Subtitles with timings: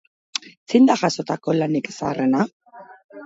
[0.71, 2.47] Zein da jasotako lanik zaharrena?